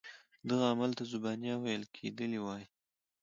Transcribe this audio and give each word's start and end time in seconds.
دغه 0.49 0.63
عمل 0.73 0.91
ته 0.97 1.03
ذوبان 1.11 1.39
یا 1.49 1.55
ویلي 1.63 1.87
کیدل 1.95 2.31
وایي. 2.39 2.65